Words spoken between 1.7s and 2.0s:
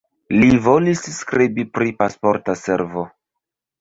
pri